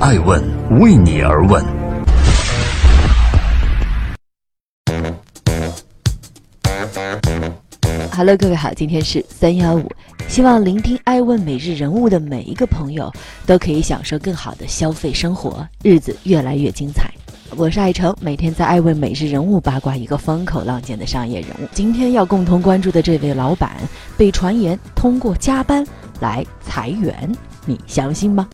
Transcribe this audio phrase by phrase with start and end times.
[0.00, 0.40] 爱问
[0.78, 1.60] 为你而问。
[8.12, 9.90] Hello，各位好，今天是三幺五，
[10.28, 13.12] 希望聆听爱问每日人物的每一个朋友
[13.44, 17.10] 都可以享受更好的消费生活，日子越来越精彩。
[17.56, 21.66] 我是爱成，每天在爱问每日人物八卦一个风口浪尖的商业人物。
[21.72, 23.72] 今天要共同关注的这位老板，
[24.16, 25.84] 被传言通过加班
[26.20, 27.36] 来裁员，
[27.66, 28.46] 你相信吗？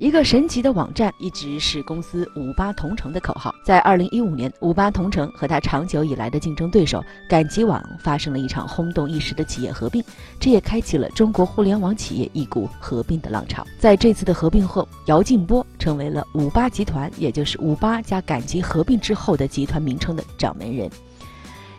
[0.00, 3.52] 一个神奇的网站一直是公司五八同城的口号。
[3.64, 10.00] 在二零一五年，五八同城和他长久以来的竞争对手赶集网发生了一场轰动一时的企业合并，
[10.38, 13.66] 这也开启了中国互联网企业一股合并的浪潮。
[13.76, 20.88] 在这次的合并后，姚劲波成为了五八集团，也就是五八加赶集合并之后的集团名称的掌门人。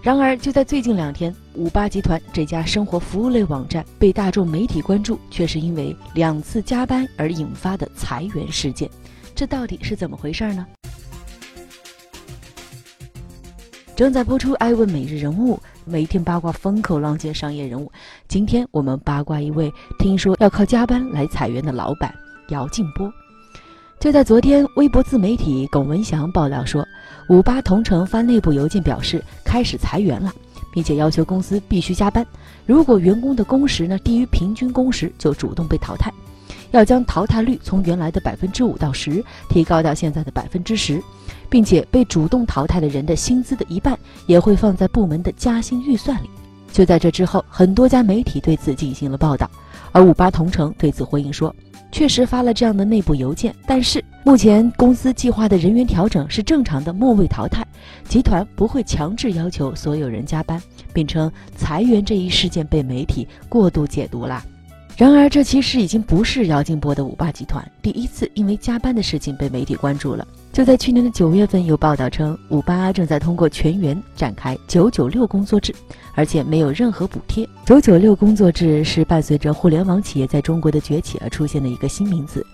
[0.02, 8.90] 然而，就在最近两天，五八集团这家生活服务类网站被大众媒体关注，却是因为两次加班而引发的裁员事件。
[9.36, 10.66] 这到底是怎么回事呢？
[13.94, 17.92] 正在播出《爱问每日人物》，每天八卦风口浪尖商业人物。
[18.30, 22.16] 今天我们八卦一位听说要靠加班来裁员的老板
[22.52, 23.12] 姚劲波。
[24.00, 26.88] 就在昨天，微博自媒体龚文祥爆料说，
[27.28, 30.34] 五八同城发内部邮件表示开始裁员了，
[30.72, 32.26] 并且要求公司必须加班。
[32.66, 36.10] 如果员工的工时呢低于平均工时，就主动被淘汰。
[36.72, 41.04] 要将淘汰率从原来的百分之五到十提高到现在的百分之十，
[41.50, 46.30] 并且被主动淘汰的人的薪资的一半也会放在部门的加薪预算里。
[46.72, 49.52] 就在这之后，很多家媒体对此进行了报道，
[49.92, 51.54] 而五八同城对此回应说。
[51.92, 57.66] 确实发了这样的内部邮件，但是目前公司计划的人员调整是正常的末位淘汰，
[58.08, 60.62] 集团不会强制要求所有人加班，
[60.94, 64.44] 并称裁员这一事件被媒体过度解读了。
[65.00, 70.28] 然而，这其实已经不是姚劲波的五八集团第一次因为加班的事情被媒体关注了。
[70.52, 75.74] 就在去年的九月份，有报道称五八正在通过全员展开九九六工作制，
[76.16, 77.48] 而且没有任何补贴。
[77.66, 82.46] 九九六工作制是伴随着互联网企业在中国的崛起而出现的一个新名词，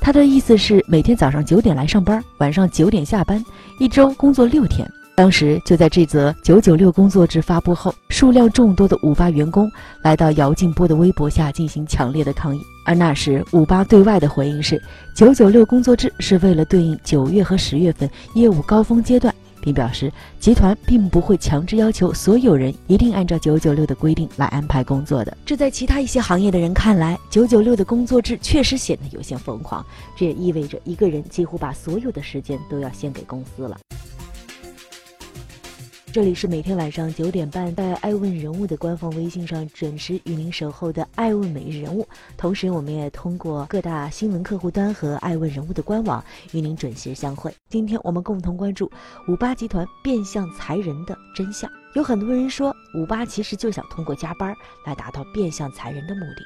[0.00, 3.44] 它的意思是每天早上九点来上班，晚上九点下班，
[3.80, 4.88] 一周工作六天。
[5.18, 9.68] 当时就在这则“九九六”工作制发布后，数量众多的五八员工
[10.00, 12.60] 来到姚劲波的微博下进行强烈的抗议。
[12.86, 14.80] 而那时，五八对外的回应是
[15.16, 20.08] ：“九九六工作制是为了对应九月和十月份业务高峰阶段，并表示
[20.38, 29.84] 集团并不会强制要求所有人一定按照九九六的规定来安排工作的。”这在其他一些行业的人看来，九九六的工作制确实显得有些疯狂。
[30.16, 33.76] 这也意味着一个人几乎把所有的时间都要献给公司了。
[36.10, 47.54] 这里是每天晚上九点半在爱问人物的官方微信上准时与您守候的爱问每日人物，同时我们也通过各大新闻客户端和爱问人物的官网与您准时相会。
[47.68, 48.90] 今天我们共同关注
[49.28, 51.70] 五八集团变相裁人的真相。
[51.94, 54.54] 有很多人说五八其实就想通过加班
[54.86, 56.42] 来达到变相裁人的目的。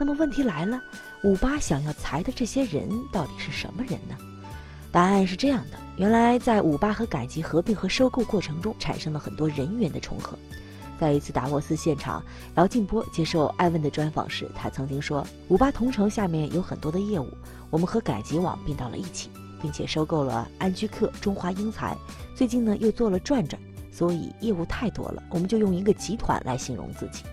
[0.00, 0.80] 那么问题来了，
[1.22, 4.16] 五八想要裁的这些人到底是什么人呢？
[4.94, 10.38] 答案是这样的：原来在五八和赶集合并和收购过程中，产生了很多人员的重合。
[11.00, 12.22] 在一次达沃斯现场，
[12.54, 17.28] 姚劲波接受艾问的专访时，他曾经说：“五八同城下面有很多的业务，
[17.70, 21.96] 我们和赶集网并到了一起，并且收购了安居客、中华英才，
[22.36, 23.60] 最近呢又做了转转，
[23.90, 27.24] 所以业务太多了，我们就用一个集团来形容自己。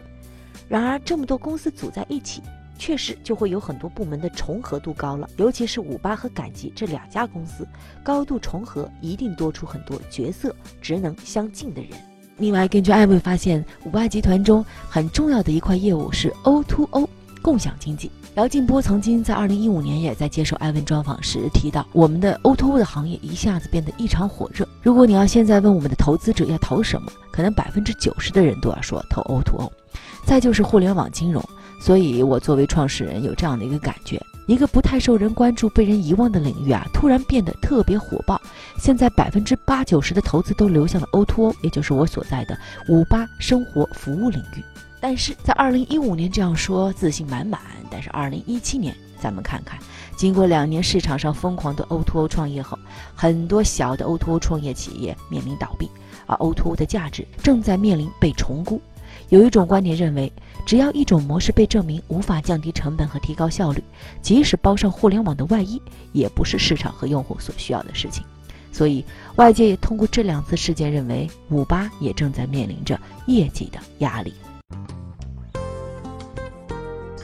[0.67, 2.41] 然而这么多公司组在一起。”
[2.81, 7.63] 确实就会有很多部门的重合度高了，尤其是五八和赶集这两家公司，
[8.01, 11.91] 高度重合，一定多出很多角色职能相近的人。
[12.37, 17.07] 另外，根据艾问发现，五八集团中很重要的一块业务是 O to O
[17.43, 18.09] 共享经济。
[18.33, 24.67] 姚劲波曾经在二零一五年也在接受艾问专访时提到，我们的 O to O 的行业一下子变得异常火热。
[24.81, 29.71] 如果你要现在问我们的投资者要投什么，可能百分之九十的人都要说投 O to O。
[30.25, 31.47] 再就是互联网金融。
[31.81, 38.39] 所以，我作为创始人有这样的一个感觉：一个不太受人关注、被人遗忘的领域啊，突然变得特别火爆。
[38.77, 42.55] 现在百分之八九十的投资都流向了 O2O，也就是我所在的
[42.87, 44.63] 五八生活服务领域。
[44.99, 47.59] 但是在二零一五年这样说自信满满，
[47.89, 49.79] 但是二零一七年咱们看看，
[50.15, 52.77] 经过两年市场上疯狂的 O2O 创业后，
[53.15, 55.89] 很多小的 O2O 创业企业面临倒闭，
[56.27, 58.79] 而 O2O 的价值正在面临被重估。
[59.31, 60.29] 有一种观点认为，
[60.65, 63.81] 只要一种模式被证明无法降低成本和提高效率，
[64.21, 65.81] 即使包上互联网的外衣，
[66.11, 68.25] 也不是市场和用户所需要的事情。
[68.73, 69.05] 所以，
[69.37, 74.33] 外界也通过这两次事件认为，五八也正在面临着业绩的压力。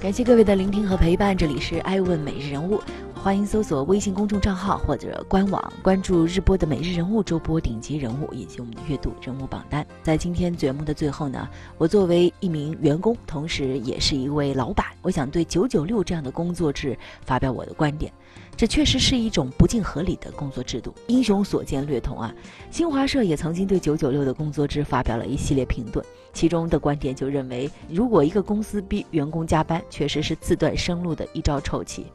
[0.02, 2.80] 感谢各位的聆听和陪伴，这里是爱问每日人物。
[3.24, 9.86] 欢迎搜索微信公众账号或者官网，关注日播的每日人物、周播顶级人物以及我们的月度人物榜单。
[10.02, 18.12] 在今天节目的最后呢，我作为一名员工，同时也是一位老板，我想对九九六这样的工作制发表我的观点。
[18.58, 20.92] 这确实是一种不尽合理的工作制度。
[21.06, 22.34] 英雄所见略同啊！
[22.72, 32.08] 新华社也曾经对九九六的工作制发表了一系列评论，其中的观点就认为，如果一个公司逼员工加班，确实是自断生路的一招臭棋。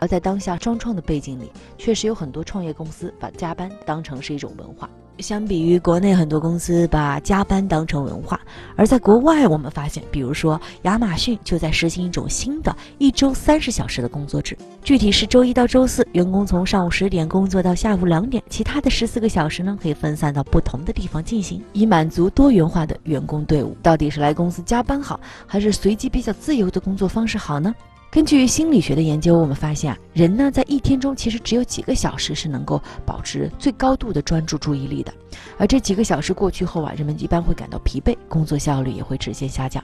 [0.00, 4.90] 而在当下双创的背景里，确实有很多创业公司把加班当成是一种文化。
[5.18, 8.40] 相比于国内很多公司把加班当成文化，
[8.76, 23.76] 而在国外，我们发现，比如说亚马逊就在实行一种新的一周三十小时的工作制，具体是周一到周四，员工从上午十点工作到下午两点，其他的十四个小时呢可以分散到不同的地方进行，以满足多元化的员工队伍。
[23.82, 27.74] 到底是来公司加班好，还是随机比较自由的工作方式好呢？
[28.14, 35.12] 根据心理学的研究，我们发现啊，人呢在一天中其实只有几个小时是能够保持最高度的专注注意力的，
[35.58, 39.82] 而这几个小时过去后啊，人们一般会感到疲惫，工作效率也会直线下降。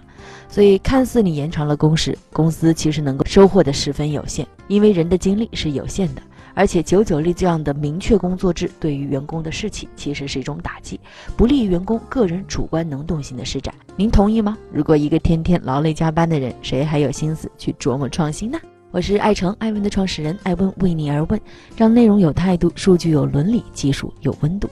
[0.48, 6.22] 所以，看似你延长了工时，公司其实能够收获的十分有限，因为人的精力是有限的。
[6.54, 10.98] 而且九九六这样的明确工作制对于员工的士气其实是一种打击，
[11.36, 13.74] 不利于员工个人主观能动性的施展。
[13.96, 14.56] 您同意吗？
[14.72, 18.58] 如果一个天天劳累加班的人，谁还有心思去琢磨创新呢？
[18.90, 21.40] 我是爱成爱问的创始人，爱问为你而问，
[21.76, 24.68] 让内容有态度，数据有伦理，技术有温度。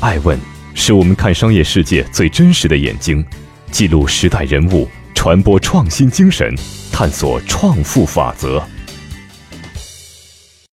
[0.00, 0.36] 爱问
[0.74, 3.24] 是我们看商业世界最真实的眼睛，
[3.70, 4.88] 记录时代人物。
[5.22, 6.52] 传播创新精神，
[6.90, 8.60] 探索创富法则。